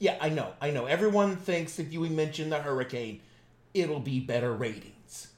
[0.00, 0.52] Yeah, I know.
[0.60, 0.86] I know.
[0.86, 3.20] Everyone thinks if you mention the hurricane,
[3.74, 5.28] it'll be better ratings.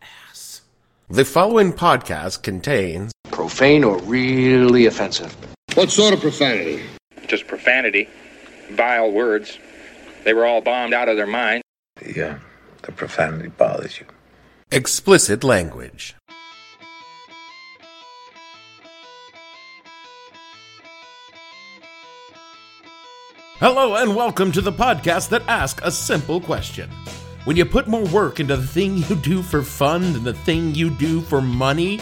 [0.00, 0.62] Ass.
[1.08, 5.36] The following podcast contains Profane or really offensive?
[5.74, 6.84] What sort of profanity?
[7.26, 8.08] just profanity,
[8.72, 9.58] vile words.
[10.24, 11.62] They were all bombed out of their mind.
[12.14, 12.38] Yeah,
[12.82, 14.06] the profanity bothers you.
[14.72, 16.14] explicit language.
[23.60, 26.88] Hello, and welcome to the podcast that asks a simple question.
[27.44, 30.74] When you put more work into the thing you do for fun than the thing
[30.74, 31.98] you do for money,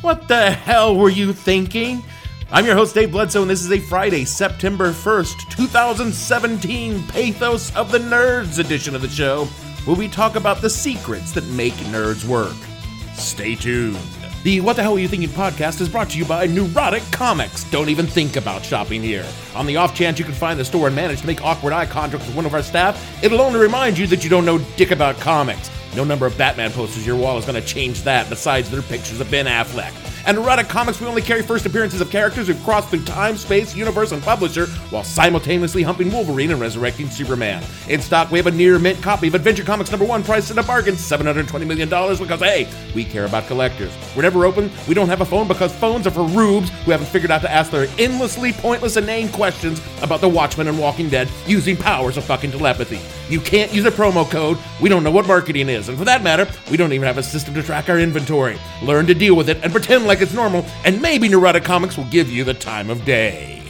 [0.00, 2.02] what the hell were you thinking?
[2.50, 7.92] I'm your host, Dave Bledsoe, and this is a Friday, September 1st, 2017 Pathos of
[7.92, 9.44] the Nerds edition of the show,
[9.84, 12.56] where we talk about the secrets that make nerds work.
[13.14, 14.15] Stay tuned.
[14.46, 17.64] The What the Hell Are You Thinking podcast is brought to you by Neurotic Comics.
[17.64, 19.26] Don't even think about shopping here.
[19.56, 21.84] On the off chance you can find the store and manage to make awkward eye
[21.84, 24.92] contact with one of our staff, it'll only remind you that you don't know dick
[24.92, 25.68] about comics.
[25.96, 29.18] No number of Batman posters your wall is going to change that, besides their pictures
[29.18, 29.90] of Ben Affleck.
[30.26, 33.76] And Neurotic Comics, we only carry first appearances of characters who've crossed through time, space,
[33.76, 37.62] universe, and publisher while simultaneously humping Wolverine and resurrecting Superman.
[37.88, 40.58] In stock, we have a near mint copy of Adventure Comics number one, priced at
[40.58, 43.96] a bargain $720 million because, hey, we care about collectors.
[44.16, 47.06] We're never open, we don't have a phone because phones are for rubes who haven't
[47.06, 51.28] figured out to ask their endlessly pointless inane questions about the Watchmen and Walking Dead
[51.46, 53.00] using powers of fucking telepathy.
[53.28, 56.22] You can't use a promo code, we don't know what marketing is, and for that
[56.22, 58.56] matter, we don't even have a system to track our inventory.
[58.82, 62.04] Learn to deal with it and pretend like it's normal, and maybe Neurotic Comics will
[62.04, 63.62] give you the time of day.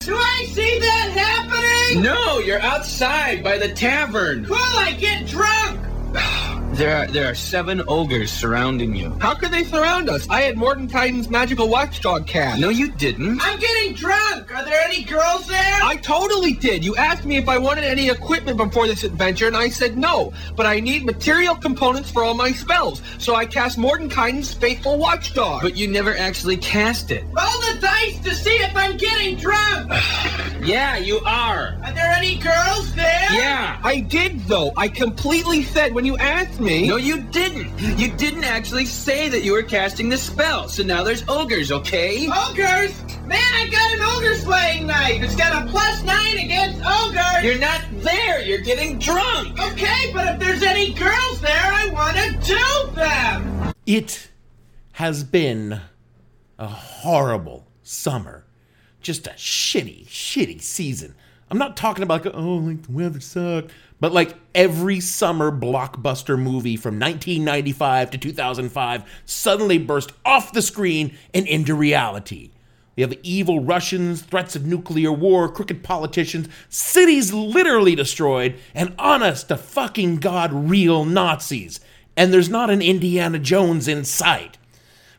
[0.00, 2.02] Do I see that happening?
[2.02, 4.42] No, you're outside by the tavern.
[4.42, 5.80] Will I get drunk?
[6.74, 9.16] There are there are seven ogres surrounding you.
[9.20, 10.28] How could they surround us?
[10.28, 12.60] I had Mordenkainen's magical watchdog cast.
[12.60, 13.40] No, you didn't.
[13.40, 14.52] I'm getting drunk.
[14.52, 15.78] Are there any girls there?
[15.84, 16.84] I totally did.
[16.84, 20.32] You asked me if I wanted any equipment before this adventure, and I said no.
[20.56, 25.62] But I need material components for all my spells, so I cast Mordenkainen's faithful watchdog.
[25.62, 27.22] But you never actually cast it.
[27.26, 29.92] Roll the dice to see if I'm getting drunk.
[30.64, 31.78] Yeah, you are.
[31.84, 33.26] Are there any girls there?
[33.32, 33.78] Yeah.
[33.84, 34.72] I did though.
[34.78, 36.63] I completely said when you asked me.
[36.64, 37.78] No, you didn't.
[37.98, 40.66] You didn't actually say that you were casting the spell.
[40.66, 42.26] So now there's ogres, okay?
[42.26, 42.98] Ogres?
[43.26, 45.22] Man, I got an ogre slaying knife.
[45.22, 47.44] It's got a plus nine against ogres.
[47.44, 48.40] You're not there.
[48.40, 49.60] You're getting drunk.
[49.60, 53.74] Okay, but if there's any girls there, I want to do them.
[53.84, 54.30] It
[54.92, 55.82] has been
[56.58, 58.46] a horrible summer.
[59.02, 61.14] Just a shitty, shitty season.
[61.50, 63.70] I'm not talking about, like, oh, like the weather sucked,
[64.04, 71.16] but like every summer blockbuster movie from 1995 to 2005 suddenly burst off the screen
[71.32, 72.50] and into reality.
[72.96, 79.48] We have evil Russians, threats of nuclear war, crooked politicians, cities literally destroyed, and honest
[79.48, 81.80] to fucking God, real Nazis.
[82.14, 84.58] And there's not an Indiana Jones in sight.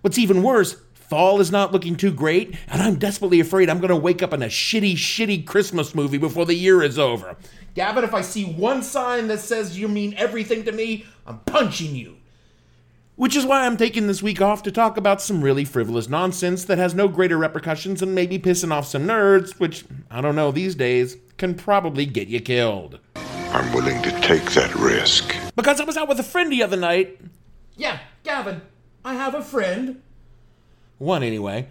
[0.01, 3.95] What's even worse, fall is not looking too great, and I'm desperately afraid I'm gonna
[3.95, 7.35] wake up in a shitty, shitty Christmas movie before the year is over.
[7.75, 11.93] Gavin, if I see one sign that says you mean everything to me, I'm punching
[11.93, 12.15] you.
[13.17, 16.63] Which is why I'm taking this week off to talk about some really frivolous nonsense
[16.65, 20.51] that has no greater repercussions than maybe pissing off some nerds, which, I don't know,
[20.51, 22.99] these days, can probably get you killed.
[23.15, 25.35] I'm willing to take that risk.
[25.57, 27.19] Because I was out with a friend the other night.
[27.75, 28.61] Yeah, Gavin,
[29.03, 30.01] I have a friend.
[30.97, 31.67] One anyway.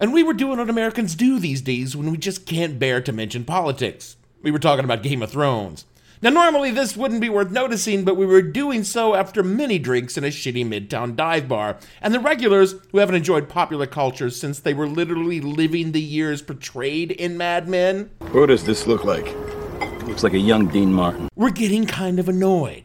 [0.00, 3.12] And we were doing what Americans do these days when we just can't bear to
[3.12, 4.16] mention politics.
[4.44, 5.86] We were talking about Game of Thrones.
[6.20, 10.18] Now, normally this wouldn't be worth noticing, but we were doing so after many drinks
[10.18, 11.78] in a shitty midtown dive bar.
[12.02, 16.42] And the regulars, who haven't enjoyed popular culture since they were literally living the years
[16.42, 19.34] portrayed in Mad Men, What does this look like?
[20.06, 21.30] Looks like a young Dean Martin.
[21.34, 22.84] We're getting kind of annoyed.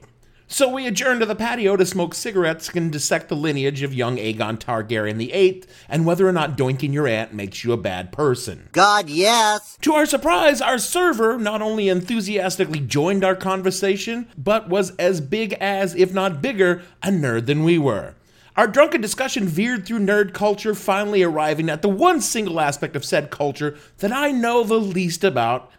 [0.52, 4.18] So we adjourned to the patio to smoke cigarettes and dissect the lineage of young
[4.18, 8.68] Aegon Targaryen VIII and whether or not doinking your aunt makes you a bad person.
[8.72, 9.78] God, yes.
[9.82, 15.54] To our surprise, our server not only enthusiastically joined our conversation, but was as big
[15.62, 18.16] as, if not bigger, a nerd than we were.
[18.58, 23.06] Our drunken discussion veered through nerd culture, finally arriving at the one single aspect of
[23.06, 25.72] said culture that I know the least about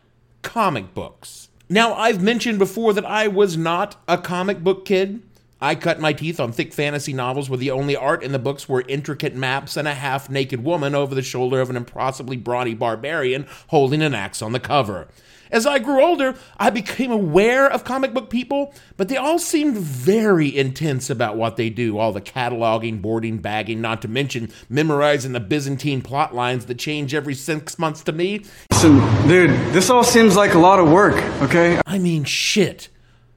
[0.43, 1.50] comic books.
[1.73, 5.23] Now, I've mentioned before that I was not a comic book kid.
[5.61, 8.69] I cut my teeth on thick fantasy novels where the only art in the books
[8.69, 12.75] were intricate maps and a half naked woman over the shoulder of an impossibly brawny
[12.75, 15.07] barbarian holding an axe on the cover.
[15.51, 19.77] As I grew older, I became aware of comic book people, but they all seemed
[19.77, 21.99] very intense about what they do.
[21.99, 27.15] All the cataloging, boarding, bagging, not to mention memorizing the Byzantine plot lines that change
[27.15, 28.45] every six months to me.
[28.71, 28.99] Listen,
[29.29, 31.81] dude, this all seems like a lot of work, okay?
[31.87, 32.89] I mean, shit.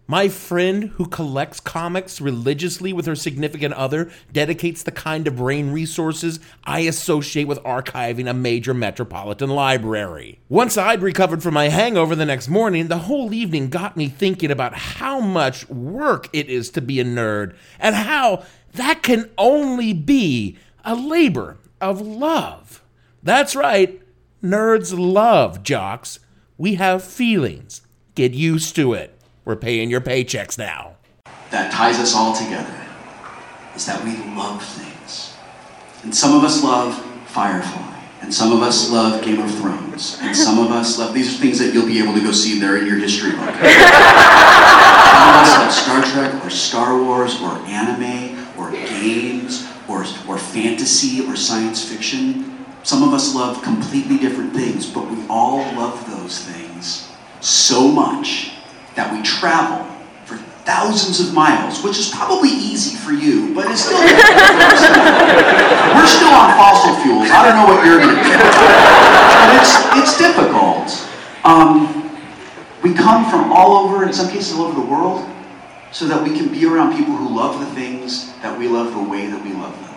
[0.06, 5.72] My friend who collects comics religiously with her significant other dedicates the kind of brain
[5.72, 10.42] resources I associate with archiving a major metropolitan library.
[10.50, 14.52] Once I'd recovered from my hangover the next morning, the whole evening got me thinking
[14.52, 19.94] about how much work it is to be a nerd and how that can only
[19.94, 22.84] be a labor of love.
[23.24, 24.02] That's right,
[24.44, 26.20] nerds love jocks.
[26.58, 27.82] We have feelings.
[28.16, 29.18] Get used to it.
[29.46, 30.96] We're paying your paychecks now.
[31.52, 32.74] That ties us all together
[33.76, 35.34] is that we love things.
[36.04, 36.96] And some of us love
[37.28, 41.36] Firefly, and some of us love Game of Thrones, and some of us love these
[41.36, 43.40] are things that you'll be able to go see there in your history book.
[43.40, 50.38] some of us love Star Trek or Star Wars or anime or games or, or
[50.38, 52.66] fantasy or science fiction.
[52.84, 57.10] Some of us love completely different things, but we all love those things
[57.42, 58.52] so much
[58.96, 59.86] that we travel
[60.26, 64.08] for thousands of miles, which is probably easy for you, but it's still we're
[66.08, 67.30] still on fossil fuels.
[67.30, 70.88] I don't know what you're going to do, but it's it's difficult.
[71.44, 72.10] Um,
[72.84, 75.26] we come from all over, in some cases, all over the world,
[75.92, 79.04] so that we can be around people who love the things that we love the
[79.04, 79.90] way that we love them.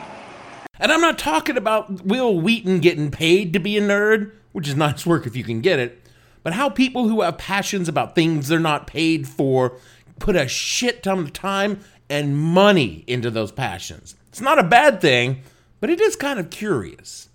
[0.78, 4.76] And I'm not talking about Wil Wheaton getting paid to be a nerd, which is
[4.76, 6.05] nice work if you can get it
[6.46, 9.78] but how people who have passions about things they're not paid for
[10.20, 14.14] put a shit ton of time and money into those passions.
[14.28, 15.42] It's not a bad thing,
[15.80, 17.30] but it is kind of curious.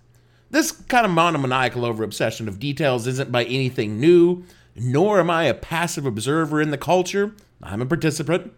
[0.50, 4.44] This kind of monomaniacal over obsession of details isn't by anything new,
[4.74, 7.34] nor am I a passive observer in the culture.
[7.62, 8.50] I'm a participant.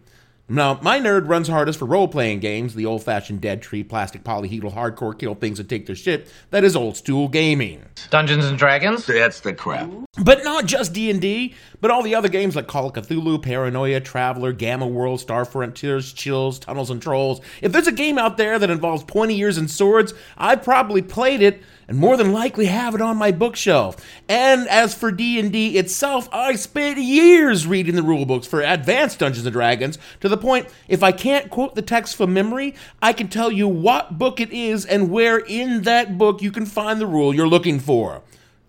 [0.47, 4.23] Now, my nerd runs hardest for role playing games, the old fashioned dead tree, plastic
[4.23, 6.31] polyhedral, hardcore kill things and take their shit.
[6.51, 7.83] That is old school gaming.
[8.11, 9.07] Dungeons and Dragons?
[9.07, 9.89] That's the crap.
[10.23, 14.53] But not just D&D, but all the other games like Call of Cthulhu, Paranoia, Traveller,
[14.53, 17.41] Gamma World, Star Frontiers, Chills, Tunnels and Trolls.
[17.63, 21.41] If there's a game out there that involves pointy ears and swords, I've probably played
[21.41, 23.95] it and more than likely have it on my bookshelf.
[24.27, 29.51] And as for D&D itself, I spent years reading the rulebooks for advanced Dungeons &
[29.51, 33.51] Dragons to the point if I can't quote the text from memory, I can tell
[33.51, 37.33] you what book it is and where in that book you can find the rule
[37.33, 38.21] you're looking for.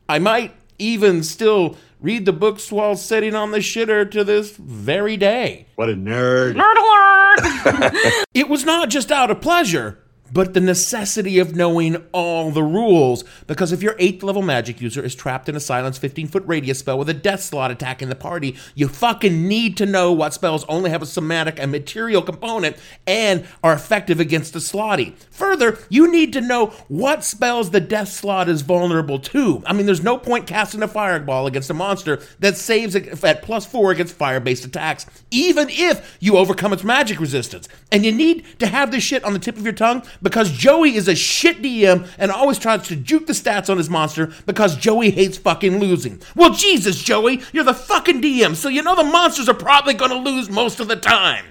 [0.09, 5.17] I might even still read the books while sitting on the shitter to this very
[5.17, 5.67] day.
[5.77, 6.55] What a nerd.
[6.55, 8.27] Nerd alert!
[8.35, 9.99] it was not just out of pleasure
[10.37, 13.25] but the necessity of knowing all the rules.
[13.47, 16.81] Because if your 8th level magic user is trapped in a silence 15 foot radius
[16.81, 20.67] spell with a death slaad attacking the party, you fucking need to know what spells
[20.69, 25.15] only have a somatic and material component and are effective against the slaadi.
[25.31, 29.63] Further, you need to know what spells the death slaad is vulnerable to.
[29.65, 33.65] I mean, there's no point casting a fireball against a monster that saves at plus
[33.65, 37.71] 4 against fire based attacks, even if you overcome its magic resistance.
[37.91, 40.97] And you need to have this shit on the tip of your tongue because Joey
[40.97, 44.75] is a shit DM and always tries to juke the stats on his monster because
[44.75, 46.21] Joey hates fucking losing.
[46.35, 50.11] Well, Jesus, Joey, you're the fucking DM, so you know the monsters are probably going
[50.11, 51.45] to lose most of the time.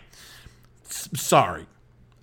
[0.89, 1.67] S- sorry.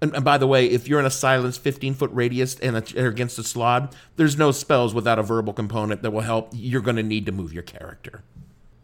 [0.02, 3.06] And, and, by the way, if you're in a silence 15 foot radius and a,
[3.06, 6.50] against a slaad, there's no spells without a verbal component that will help.
[6.52, 8.24] You're going to need to move your character.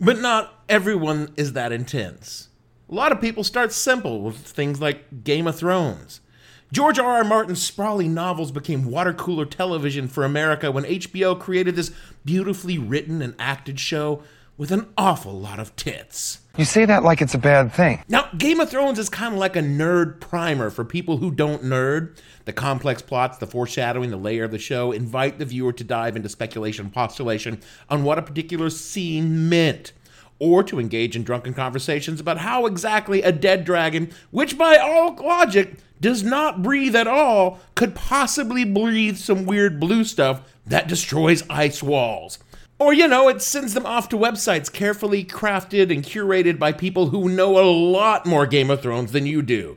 [0.01, 2.49] But not everyone is that intense.
[2.91, 6.23] A lot of people start simple with things like Game of Thrones.
[6.71, 7.17] George R.
[7.17, 7.25] R.
[7.25, 11.91] Martin's sprawling novels became water cooler television for America when HBO created this
[12.27, 14.23] beautifully written and acted show
[14.59, 16.41] with an awful lot of tits.
[16.59, 18.03] You say that like it's a bad thing.
[18.09, 21.63] Now, Game of Thrones is kind of like a nerd primer for people who don't
[21.63, 22.19] nerd.
[22.45, 26.17] The complex plots, the foreshadowing, the layer of the show invite the viewer to dive
[26.17, 29.93] into speculation and postulation on what a particular scene meant
[30.39, 35.15] or to engage in drunken conversations about how exactly a dead dragon, which by all
[35.17, 41.43] logic does not breathe at all could possibly breathe some weird blue stuff that destroys
[41.51, 42.39] ice walls.
[42.79, 47.09] Or, you know, it sends them off to websites carefully crafted and curated by people
[47.09, 49.77] who know a lot more Game of Thrones than you do.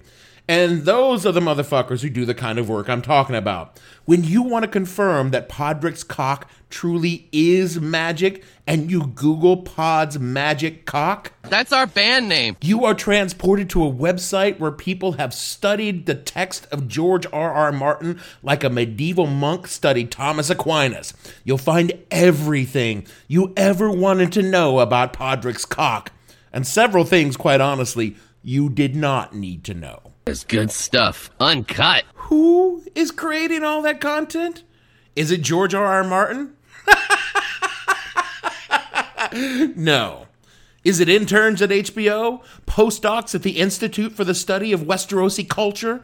[0.51, 3.79] And those are the motherfuckers who do the kind of work I'm talking about.
[4.03, 10.19] When you want to confirm that Podrick's cock truly is magic and you Google Pod's
[10.19, 12.57] magic cock, That's our band name.
[12.59, 17.53] you are transported to a website where people have studied the text of George R.
[17.53, 17.71] R.
[17.71, 21.13] Martin like a medieval monk studied Thomas Aquinas.
[21.45, 26.11] You'll find everything you ever wanted to know about Podrick's cock,
[26.51, 30.10] and several things, quite honestly, you did not need to know.
[30.25, 31.31] It's good stuff.
[31.39, 32.03] Uncut.
[32.15, 34.63] Who is creating all that content?
[35.15, 35.85] Is it George R.
[35.85, 36.03] R.
[36.03, 36.55] Martin?
[39.75, 40.27] no.
[40.83, 42.43] Is it interns at HBO?
[42.65, 46.03] Postdocs at the Institute for the Study of Westerosi Culture?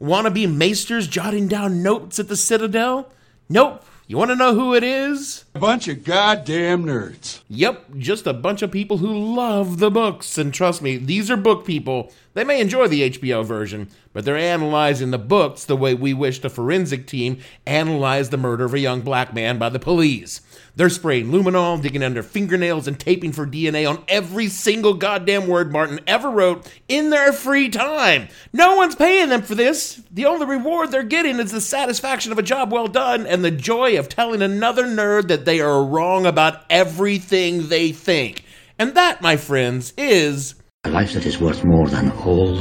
[0.00, 3.12] Wannabe maesters jotting down notes at the Citadel?
[3.48, 3.84] Nope.
[4.06, 5.46] You want to know who it is?
[5.54, 7.40] A bunch of goddamn nerds.
[7.48, 10.36] Yep, just a bunch of people who love the books.
[10.36, 12.12] And trust me, these are book people.
[12.34, 16.40] They may enjoy the HBO version, but they're analyzing the books the way we wish
[16.40, 20.40] the forensic team analyzed the murder of a young black man by the police.
[20.76, 25.72] They're spraying luminol, digging under fingernails, and taping for DNA on every single goddamn word
[25.72, 28.28] Martin ever wrote in their free time.
[28.52, 30.00] No one's paying them for this.
[30.10, 33.50] The only reward they're getting is the satisfaction of a job well done and the
[33.50, 38.44] joy of telling another nerd that they are wrong about everything they think.
[38.78, 40.54] And that, my friends, is
[40.84, 42.54] A life that is worth more than all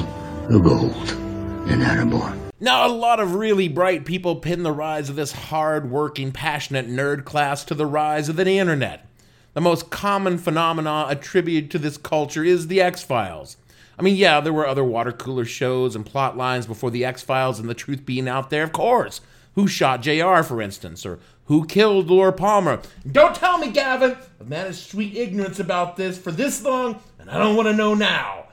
[0.50, 1.22] the gold
[1.65, 2.38] Erebor.
[2.60, 6.88] Now, a lot of really bright people pin the rise of this hard working, passionate
[6.88, 9.08] nerd class to the rise of the internet.
[9.53, 13.58] The most common phenomena attributed to this culture is the X Files.
[13.98, 17.22] I mean, yeah, there were other water cooler shows and plot lines before the X
[17.22, 19.22] Files and the truth being out there, of course.
[19.55, 22.82] Who shot JR, for instance, or who killed Laura Palmer?
[23.10, 24.17] Don't tell me, Gavin!
[24.41, 27.93] I've managed sweet ignorance about this for this long, and I don't want to know
[27.93, 28.48] now.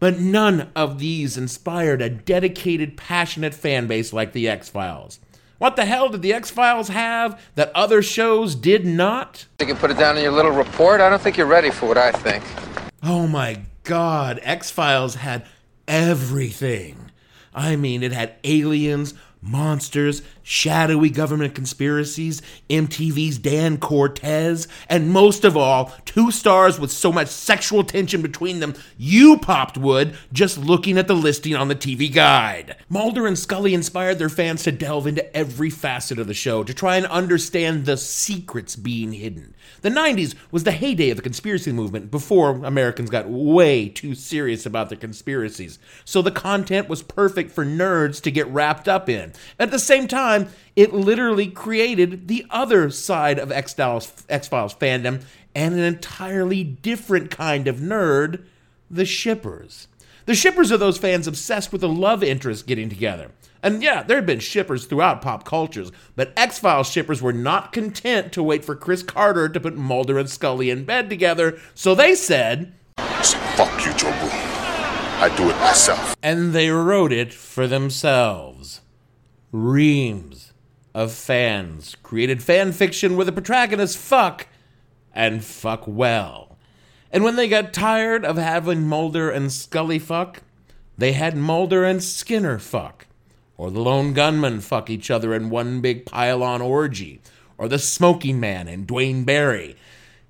[0.00, 5.20] But none of these inspired a dedicated, passionate fan base like the X Files.
[5.58, 9.44] What the hell did the X Files have that other shows did not?
[9.60, 11.02] You can put it down in your little report.
[11.02, 12.42] I don't think you're ready for what I think.
[13.02, 15.44] Oh my god, X Files had
[15.86, 17.10] everything.
[17.54, 25.56] I mean, it had aliens, monsters, shadowy government conspiracies, MTV's Dan Cortese, and most of
[25.56, 30.98] all, two stars with so much sexual tension between them, you popped wood just looking
[30.98, 32.76] at the listing on the TV guide.
[32.88, 36.74] Mulder and Scully inspired their fans to delve into every facet of the show to
[36.74, 39.54] try and understand the secrets being hidden.
[39.82, 44.66] The 90s was the heyday of the conspiracy movement before Americans got way too serious
[44.66, 45.78] about their conspiracies.
[46.04, 49.32] So the content was perfect for nerds to get wrapped up in.
[49.58, 50.39] At the same time,
[50.76, 55.22] it literally created the other side of X Files fandom
[55.54, 58.44] and an entirely different kind of nerd
[58.90, 59.88] the shippers.
[60.26, 63.30] The shippers are those fans obsessed with a love interest getting together.
[63.62, 67.72] And yeah, there had been shippers throughout pop cultures, but X Files shippers were not
[67.72, 71.94] content to wait for Chris Carter to put Mulder and Scully in bed together, so
[71.94, 74.30] they said, Fuck you, Jobu.
[75.22, 76.16] I do it myself.
[76.22, 78.79] and they wrote it for themselves.
[79.52, 80.52] Reams
[80.94, 84.46] of fans created fan fiction where the protagonists fuck
[85.12, 86.58] and fuck well.
[87.12, 90.42] And when they got tired of having Mulder and Scully fuck,
[90.96, 93.06] they had Mulder and Skinner fuck.
[93.56, 97.20] Or the lone gunman fuck each other in one big pile on orgy.
[97.58, 99.76] Or the smoking man and Duane Barry.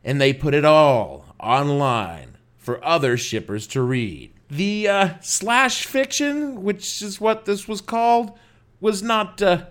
[0.03, 4.33] And they put it all online for other shippers to read.
[4.51, 8.37] The uh, slash fiction, which is what this was called,
[8.81, 9.65] was not, uh,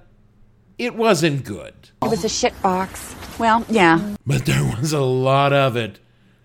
[0.77, 1.73] it wasn't good.
[2.01, 3.15] It was a shit box.
[3.37, 4.15] Well, yeah.
[4.25, 5.99] But there was a lot of it,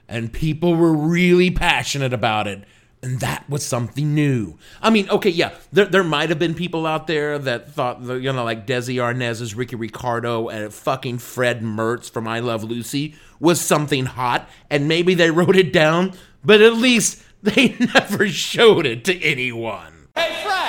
[0.09, 2.65] and people were really passionate about it,
[3.03, 4.57] and that was something new.
[4.81, 8.21] I mean, okay, yeah, there, there might have been people out there that thought, that,
[8.21, 13.15] you know, like Desi Arnaz's Ricky Ricardo and fucking Fred Mertz from I Love Lucy
[13.41, 16.13] was something hot, and maybe they wrote it down,
[16.45, 20.09] but at least they never showed it to anyone.
[20.15, 20.64] Hey, Fred, how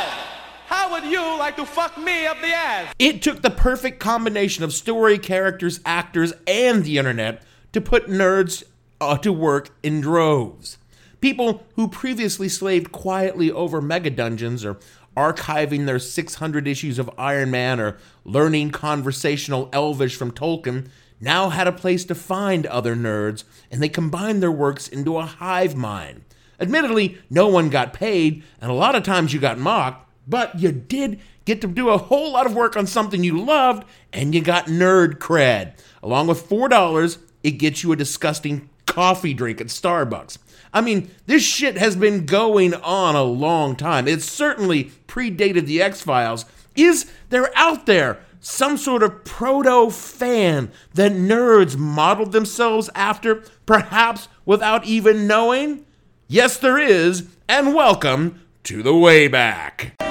[0.95, 2.93] would you like to fuck me up the ass?
[2.97, 8.63] It took the perfect combination of story, characters, actors, and the internet to put nerds
[9.01, 10.77] uh, to work in droves.
[11.19, 14.79] People who previously slaved quietly over mega dungeons or
[15.17, 20.87] archiving their 600 issues of Iron Man or learning conversational Elvish from Tolkien
[21.19, 25.25] now had a place to find other nerds, and they combined their works into a
[25.25, 26.23] hive mind.
[26.57, 30.71] Admittedly, no one got paid, and a lot of times you got mocked, but you
[30.71, 34.41] did get to do a whole lot of work on something you loved, and you
[34.41, 35.73] got nerd cred.
[36.01, 40.37] Along with $4, it gets you a disgusting coffee drink at Starbucks.
[40.73, 44.07] I mean, this shit has been going on a long time.
[44.07, 46.45] It certainly predated The X Files.
[46.75, 54.27] Is there out there some sort of proto fan that nerds modeled themselves after, perhaps
[54.45, 55.85] without even knowing?
[56.27, 60.04] Yes, there is, and welcome to the Wayback.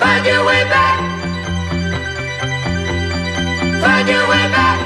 [0.00, 0.98] Find your way back.
[3.80, 4.80] Find your way back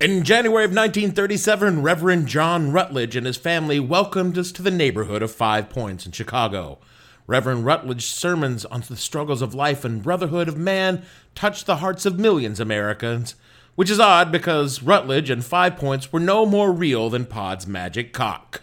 [0.00, 5.22] In January of 1937, Reverend John Rutledge and his family welcomed us to the neighborhood
[5.22, 6.78] of Five Points in Chicago.
[7.26, 12.04] Reverend Rutledge's sermons on the struggles of life and brotherhood of man touched the hearts
[12.04, 13.34] of millions of Americans,
[13.76, 18.12] which is odd because Rutledge and Five Points were no more real than Pod's magic
[18.12, 18.60] cock.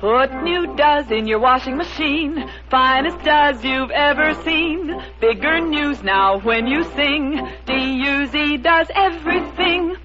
[0.00, 2.50] Put new Duz in your washing machine.
[2.70, 4.98] Finest Duz you've ever seen.
[5.20, 7.46] Bigger news now when you sing.
[7.66, 9.96] D-U-Z does everything.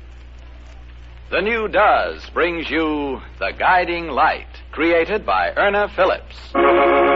[1.32, 7.15] The new Duz brings you The Guiding Light, created by Irna Phillips.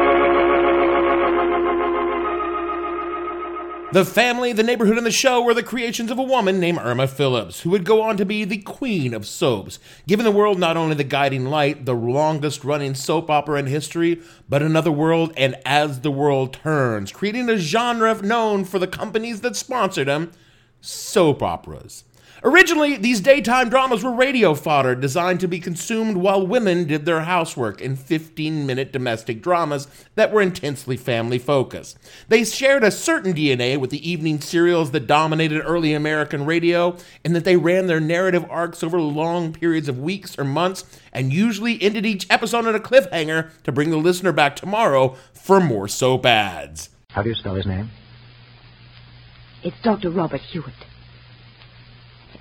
[3.92, 7.10] The family, the neighborhood, and the show were the creations of a woman named Irna
[7.10, 10.78] Phillips, who would go on to be the queen of soaps, giving the world not
[10.78, 15.56] only The Guiding Light, the longest running soap opera in history, but Another World and
[15.66, 20.34] As the World Turns, creating a genre known for the companies that sponsored them
[20.82, 22.04] soap operas.
[22.44, 27.22] Originally, these daytime dramas were radio fodder designed to be consumed while women did their
[27.22, 31.98] housework in 15 minute domestic dramas that were intensely family focused.
[32.30, 37.34] They shared a certain DNA with the evening serials that dominated early American radio, in
[37.34, 41.82] that they ran their narrative arcs over long periods of weeks or months and usually
[41.82, 46.26] ended each episode on a cliffhanger to bring the listener back tomorrow for more soap
[46.26, 46.90] ads.
[47.10, 47.90] How do you spell his name?
[49.64, 50.10] It's Dr.
[50.10, 50.74] Robert Hewitt.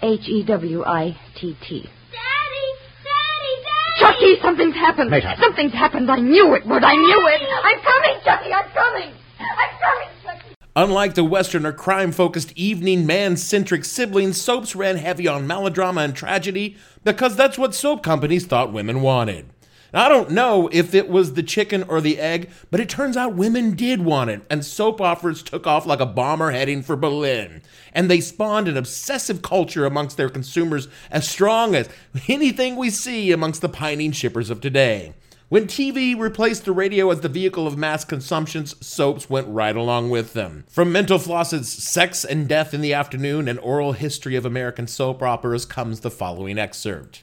[0.03, 1.81] H E W I T T.
[1.81, 2.67] Daddy
[3.03, 5.11] Daddy Daddy Chucky, something's happened.
[5.11, 5.35] Meta.
[5.41, 6.09] Something's happened.
[6.11, 6.85] I knew it would.
[6.85, 7.43] I knew it.
[7.65, 8.53] I'm coming, Chucky.
[8.53, 9.15] I'm coming.
[9.41, 10.55] I'm coming, Chucky.
[10.77, 16.03] Unlike the Western or crime focused evening man centric siblings, soaps ran heavy on melodrama
[16.03, 19.47] and tragedy because that's what soap companies thought women wanted.
[19.93, 23.17] Now, I don't know if it was the chicken or the egg, but it turns
[23.17, 26.95] out women did want it, and soap operas took off like a bomber heading for
[26.95, 27.63] Berlin.
[27.93, 31.89] And they spawned an obsessive culture amongst their consumers as strong as
[32.29, 35.15] anything we see amongst the pining shippers of today.
[35.49, 40.11] When TV replaced the radio as the vehicle of mass consumption, soaps went right along
[40.11, 40.65] with them.
[40.69, 45.23] From Mental Floss's Sex and Death in the Afternoon and Oral History of American Soap
[45.23, 47.23] Operas comes the following excerpt.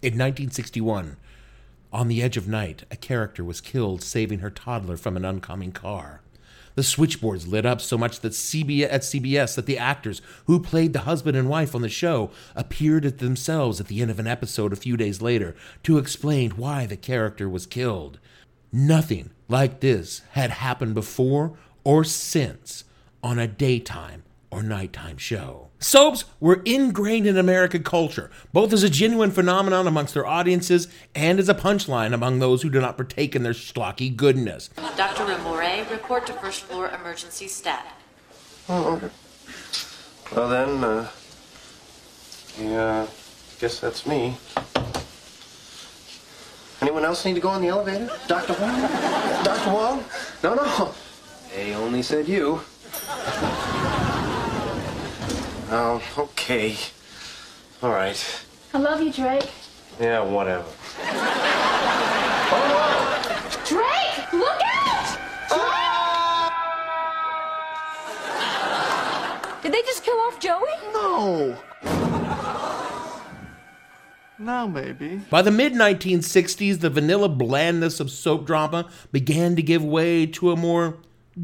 [0.00, 1.18] In 1961,
[1.92, 5.72] on the edge of night, a character was killed saving her toddler from an oncoming
[5.72, 6.20] car.
[6.76, 10.92] The switchboards lit up so much that CBS, at CBS that the actors who played
[10.92, 14.28] the husband and wife on the show appeared at themselves at the end of an
[14.28, 18.18] episode a few days later to explain why the character was killed.
[18.72, 22.84] Nothing like this had happened before or since
[23.22, 25.68] on a daytime or nighttime show.
[25.78, 31.38] Soaps were ingrained in American culture, both as a genuine phenomenon amongst their audiences and
[31.38, 34.68] as a punchline among those who do not partake in their schlocky goodness.
[34.96, 35.24] Dr.
[35.24, 37.86] Ramoray, report to first floor emergency stat.
[38.68, 39.10] Oh, okay.
[40.34, 41.08] Well then, uh,
[42.60, 43.06] yeah,
[43.58, 44.36] guess that's me.
[46.82, 48.10] Anyone else need to go on the elevator?
[48.26, 48.54] Dr.
[48.54, 48.80] Wong?
[49.44, 49.72] Dr.
[49.72, 50.04] Wong?
[50.42, 50.94] No, no.
[51.54, 52.60] They only said you.
[55.72, 56.76] Oh, okay.
[57.80, 58.44] All right.
[58.74, 59.48] I love you, Drake.
[60.00, 60.64] Yeah, whatever.
[63.64, 65.18] Drake, look out!
[69.60, 69.62] Drake!
[69.62, 70.68] Did they just kill off Joey?
[70.92, 71.56] No.
[74.40, 75.20] Now, maybe.
[75.30, 80.50] By the mid 1960s, the vanilla blandness of soap drama began to give way to
[80.50, 80.96] a more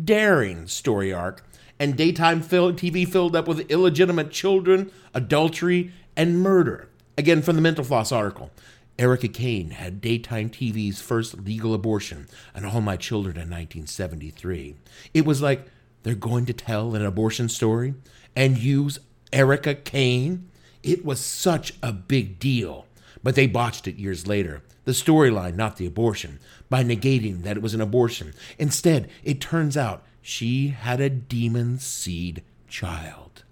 [0.05, 1.45] daring story arc,
[1.79, 6.89] and daytime TV filled up with illegitimate children, adultery, and murder.
[7.19, 8.51] Again, from the Mental Floss article.
[8.99, 14.75] Erica Kane had daytime TV's first legal abortion and All My Children in 1973.
[15.13, 15.67] It was like
[16.03, 17.95] they're going to tell an abortion story
[18.35, 18.99] and use
[19.33, 20.49] Erica Kane.
[20.83, 22.87] It was such a big deal,
[23.23, 24.63] but they botched it years later.
[24.85, 26.39] The storyline, not the abortion,
[26.71, 28.33] by negating that it was an abortion.
[28.59, 33.45] Instead, it turns out she had a demon seed child.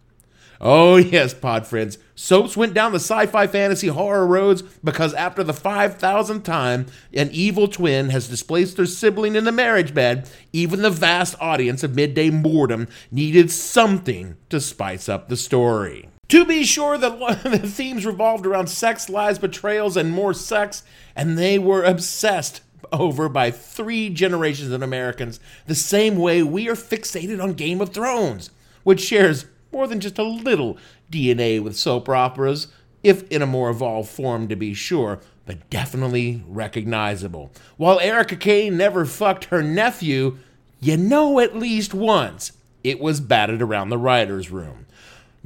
[0.60, 1.98] Oh, yes, pod friends.
[2.16, 7.30] Soaps went down the sci fi fantasy horror roads because after the 5,000th time an
[7.30, 11.94] evil twin has displaced their sibling in the marriage bed, even the vast audience of
[11.94, 16.08] midday boredom needed something to spice up the story.
[16.30, 17.10] To be sure, the,
[17.44, 20.82] the themes revolved around sex, lies, betrayals, and more sex,
[21.14, 26.74] and they were obsessed over by three generations of Americans, the same way we are
[26.74, 28.50] fixated on Game of Thrones,
[28.82, 30.78] which shares more than just a little
[31.10, 32.68] DNA with soap operas,
[33.02, 37.50] if in a more evolved form to be sure, but definitely recognizable.
[37.76, 40.38] While Erica Kane never fucked her nephew,
[40.80, 44.86] you know at least once it was batted around the writer's room.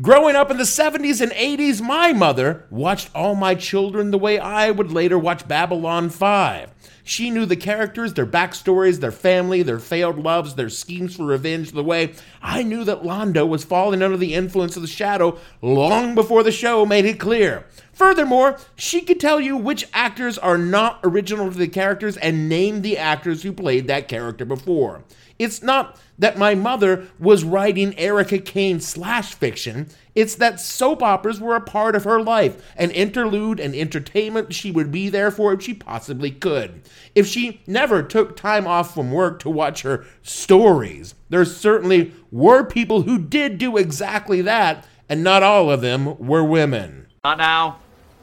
[0.01, 4.38] Growing up in the 70s and 80s, my mother watched all my children the way
[4.38, 6.70] I would later watch Babylon 5.
[7.09, 11.73] She knew the characters, their backstories, their family, their failed loves, their schemes for revenge,
[11.73, 16.14] the way I knew that Londo was falling under the influence of the shadow long
[16.14, 17.64] before the show made it clear.
[17.94, 22.83] Furthermore, she could tell you which actors are not original to the characters and name
[22.83, 25.03] the actors who played that character before.
[25.38, 29.88] It's not that my mother was writing Erica Kane slash fiction.
[30.14, 34.72] It's that soap operas were a part of her life, an interlude and entertainment she
[34.72, 36.83] would be there for if she possibly could.
[37.14, 42.64] If she never took time off from work to watch her stories, there certainly were
[42.64, 47.07] people who did do exactly that, and not all of them were women.
[47.22, 47.79] Not now.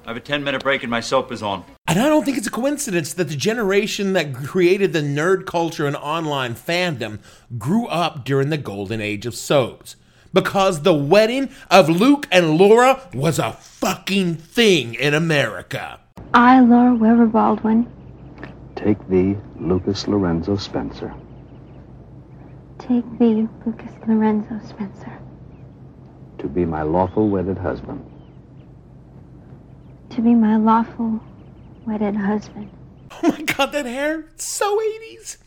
[0.06, 1.63] I have a 10 minute break and my soap is on.
[1.88, 5.86] And I don't think it's a coincidence that the generation that created the nerd culture
[5.86, 7.19] and online fandom
[7.60, 9.95] grew up during the golden age of soaps.
[10.34, 16.00] Because the wedding of Luke and Laura was a fucking thing in America.
[16.34, 17.89] I, Laura Webber Baldwin,
[18.76, 21.13] Take thee, Lucas Lorenzo Spencer.
[22.80, 25.17] take thee, Lucas Lorenzo Spencer,
[26.39, 28.04] to be my lawful wedded husband.
[30.10, 31.21] to be my lawful
[31.86, 32.69] wedded husband.
[33.24, 34.26] Oh my god, that hair!
[34.36, 35.38] So 80s.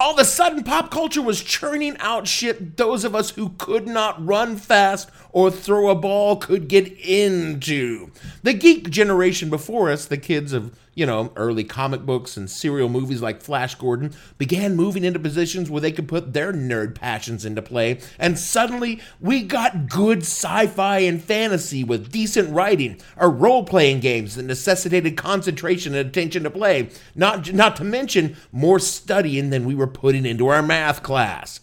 [0.00, 3.86] All of a sudden, pop culture was churning out shit those of us who could
[3.86, 8.10] not run fast or throw a ball could get into.
[8.42, 12.88] The geek generation before us, the kids of, you know, early comic books and serial
[12.88, 17.44] movies like Flash Gordon, began moving into positions where they could put their nerd passions
[17.44, 23.30] into play, and suddenly we got good sci fi and fantasy with decent writing, or
[23.30, 28.80] role playing games that necessitated concentration and attention to play, not, not to mention more
[28.80, 31.60] studying than we were putting into our math class.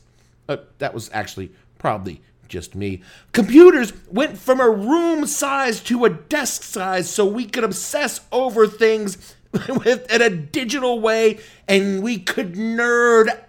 [0.48, 3.02] Uh, that was actually probably just me.
[3.34, 8.68] Computers went from a room size to a desk size so we could obsess over
[8.68, 9.36] things
[9.70, 13.44] with, in a digital way and we could nerd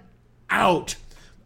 [0.51, 0.97] out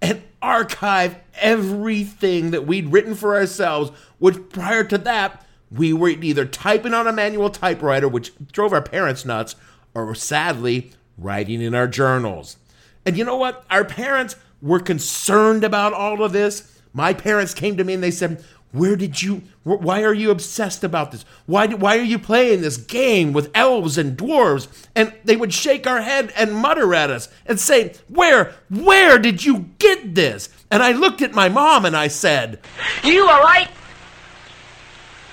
[0.01, 6.45] and archive everything that we'd written for ourselves, which prior to that, we were either
[6.45, 9.55] typing on a manual typewriter, which drove our parents nuts,
[9.95, 12.57] or sadly, writing in our journals.
[13.05, 13.65] And you know what?
[13.71, 16.81] Our parents were concerned about all of this.
[16.93, 19.43] My parents came to me and they said, "Where did you?
[19.65, 21.25] wh- Why are you obsessed about this?
[21.47, 21.67] Why?
[21.67, 26.03] Why are you playing this game with elves and dwarves?" And they would shake our
[26.03, 28.53] head and mutter at us and say, "Where?
[28.71, 32.61] Where did you get this?" And I looked at my mom and I said,
[33.05, 33.69] You are alright?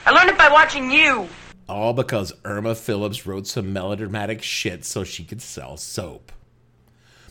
[0.06, 1.30] I learned it by watching you.
[1.68, 6.32] All because Irna Phillips wrote some melodramatic shit so she could sell soap.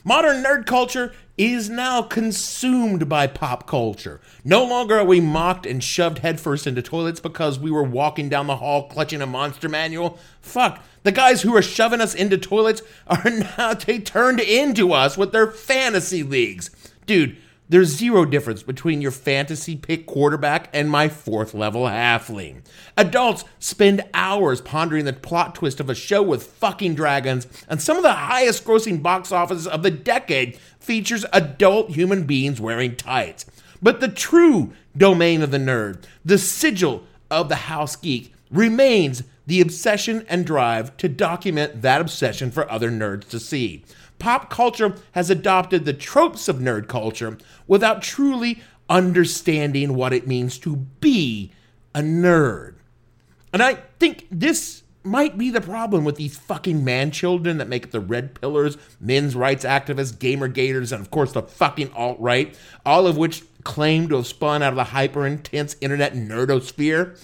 [0.05, 4.21] Modern nerd culture is now consumed by pop culture.
[4.45, 8.47] No longer are we mocked and shoved headfirst into toilets because we were walking down
[8.47, 10.19] the hall clutching a monster manual.
[10.41, 15.17] Fuck, the guys who are shoving us into toilets are now they turned into us
[15.17, 16.71] with their fantasy leagues.
[17.07, 17.37] Dude,
[17.69, 22.63] there's zero difference between your fantasy pick quarterback and my fourth level halfling.
[22.97, 27.97] Adults spend hours pondering the plot twist of a show with fucking dragons, and some
[27.97, 33.45] of the highest grossing box offices of the decade features adult human beings wearing tights.
[33.83, 39.61] But the true domain of the nerd, the sigil of the house geek, remains the
[39.61, 43.85] obsession and drive to document that obsession for other nerds to see.
[44.19, 50.59] Pop culture has adopted the tropes of nerd culture without truly understanding what it means
[50.59, 51.53] to be
[51.95, 52.75] a nerd.
[53.53, 57.85] And I think this might be the problem with these fucking man children that make
[57.85, 62.19] up the red pillars, men's rights activists, gamer gators, and of course the fucking alt
[62.21, 67.19] right, all of which claim to have spun out of the hyper intense internet nerdosphere.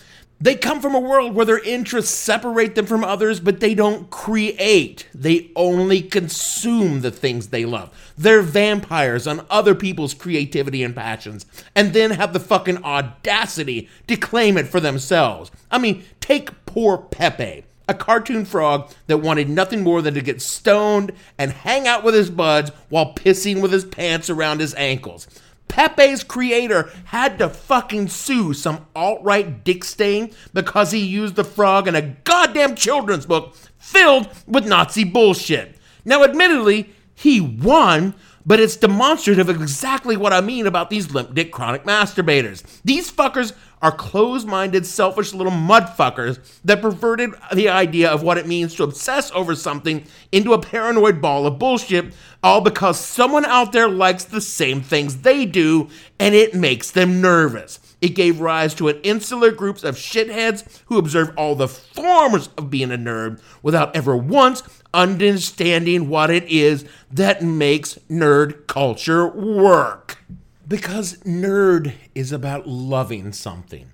[0.45, 4.11] They come from a world where their interests separate them from others, but they don't
[4.11, 5.09] create.
[5.15, 8.13] They only consume the things they love.
[8.19, 14.19] They're vampires on other people's creativity and passions, and then have the fucking audacity to
[14.19, 15.51] claim it for themselves.
[15.71, 20.43] I mean, take poor Pepe, a cartoon frog that wanted nothing more than to get
[20.43, 25.27] stoned and hang out with his buds while pissing with his pants around his ankles.
[25.69, 31.45] Pepe's creator had to fucking sue some alt right dick stain because he used the
[31.45, 35.77] frog in a goddamn children's book filled with Nazi bullshit.
[36.05, 38.15] Now, admittedly, he won,
[38.47, 42.63] but it's demonstrative of exactly what I mean about these limp dick chronic masturbators.
[42.85, 48.47] These fuckers are closed minded, selfish little mudfuckers that perverted the idea of what it
[48.47, 53.73] means to obsess over something into a paranoid ball of bullshit, all because someone out
[53.73, 57.79] there likes the same things they do and it makes them nervous.
[58.01, 62.71] It gave rise to an insular group of shitheads who observe all the forms of
[62.71, 70.19] being a nerd without ever once understanding what it is that makes nerd culture work.
[70.67, 73.91] Because nerd is about loving something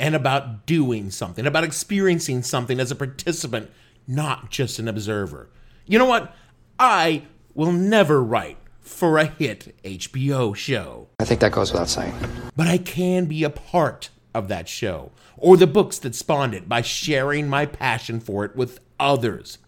[0.00, 3.70] and about doing something, about experiencing something as a participant,
[4.06, 5.48] not just an observer.
[5.86, 6.34] You know what?
[6.78, 7.22] I
[7.54, 11.08] will never write for a hit HBO show.
[11.20, 12.14] I think that goes without saying.
[12.56, 16.68] But I can be a part of that show or the books that spawned it
[16.68, 19.58] by sharing my passion for it with others.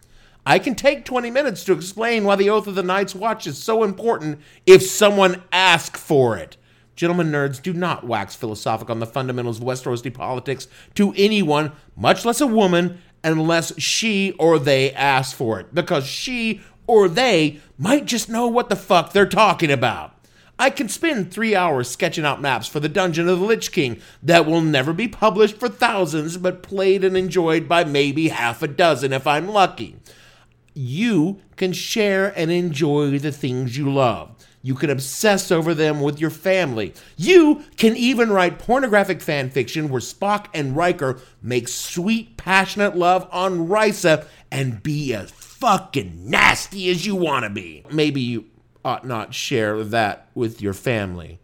[0.46, 3.58] I can take 20 minutes to explain why the Oath of the Night's Watch is
[3.58, 6.56] so important if someone asks for it.
[6.96, 12.24] Gentlemen nerds, do not wax philosophic on the fundamentals of Westerosi politics to anyone, much
[12.24, 18.06] less a woman, unless she or they ask for it, because she or they might
[18.06, 20.14] just know what the fuck they're talking about.
[20.58, 23.98] I can spend three hours sketching out maps for the Dungeon of the Lich King
[24.22, 28.68] that will never be published for thousands, but played and enjoyed by maybe half a
[28.68, 29.96] dozen if I'm lucky.
[30.74, 34.34] You can share and enjoy the things you love.
[34.62, 36.92] You can obsess over them with your family.
[37.16, 43.26] You can even write pornographic fan fiction where Spock and Riker make sweet, passionate love
[43.32, 47.84] on Risa and be as fucking nasty as you want to be.
[47.90, 48.46] Maybe you
[48.84, 51.38] ought not share that with your family.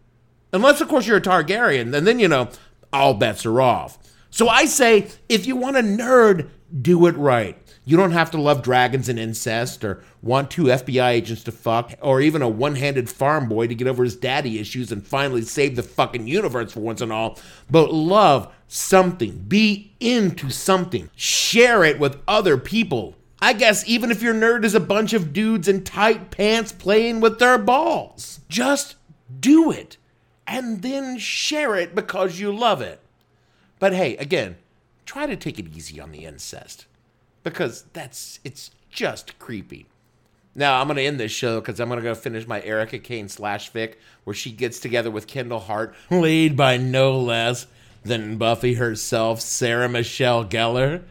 [0.53, 2.49] Unless, of course, you're a Targaryen, and then, you know,
[2.93, 3.97] all bets are off.
[4.29, 6.49] So I say, if you want a nerd,
[6.81, 7.57] do it right.
[7.87, 11.93] You don't have to love dragons and incest, or want two FBI agents to fuck,
[12.01, 15.41] or even a one handed farm boy to get over his daddy issues and finally
[15.43, 17.39] save the fucking universe for once and all.
[17.71, 23.15] But love something, be into something, share it with other people.
[23.41, 27.21] I guess even if your nerd is a bunch of dudes in tight pants playing
[27.21, 28.97] with their balls, just
[29.39, 29.95] do it
[30.45, 32.99] and then share it because you love it.
[33.79, 34.57] But hey, again,
[35.05, 36.85] try to take it easy on the incest
[37.43, 39.87] because that's it's just creepy.
[40.55, 43.71] Now I'm gonna end this show because I'm gonna go finish my Erica Kane slash
[43.71, 47.67] fic where she gets together with Kendall Hart, lead by no less
[48.03, 51.03] than Buffy herself, Sarah Michelle Gellar.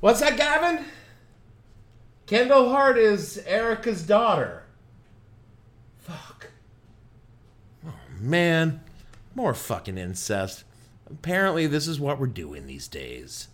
[0.00, 0.84] What's that, Gavin?
[2.26, 4.64] Kendall Hart is Erica's daughter.
[5.98, 6.48] Fuck.
[7.86, 8.80] Oh man,
[9.34, 10.64] more fucking incest.
[11.08, 13.48] Apparently, this is what we're doing these days.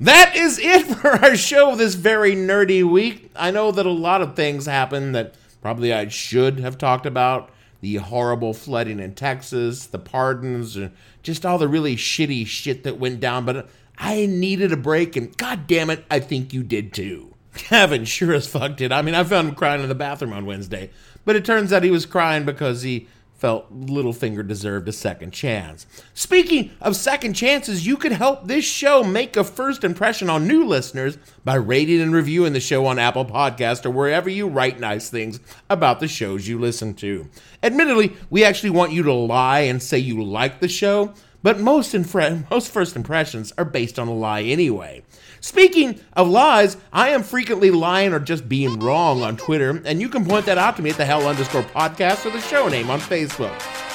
[0.00, 3.30] That is it for our show this very nerdy week.
[3.36, 7.50] I know that a lot of things happened that probably I should have talked about.
[7.82, 12.98] The horrible flooding in Texas, the pardons, and just all the really shitty shit that
[12.98, 16.92] went down, but I needed a break, and god damn it, I think you did
[16.92, 17.34] too.
[17.54, 18.92] Kevin sure as fuck did.
[18.92, 20.90] I mean, I found him crying in the bathroom on Wednesday,
[21.24, 23.08] but it turns out he was crying because he
[23.40, 25.86] felt Littlefinger deserved a second chance.
[26.12, 30.66] Speaking of second chances, you could help this show make a first impression on new
[30.66, 35.08] listeners by rating and reviewing the show on Apple Podcast or wherever you write nice
[35.08, 37.28] things about the shows you listen to.
[37.62, 41.94] Admittedly, we actually want you to lie and say you like the show, but most,
[41.94, 45.02] infre- most first impressions are based on a lie anyway.
[45.40, 50.08] Speaking of lies, I am frequently lying or just being wrong on Twitter, and you
[50.08, 52.90] can point that out to me at the hell underscore podcast or the show name
[52.90, 53.52] on Facebook.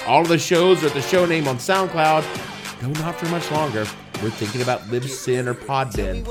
[0.08, 2.24] All of the shows are at the show name on SoundCloud.
[2.82, 3.86] No, not for much longer.
[4.24, 6.26] We're thinking about Libsyn or Podbean.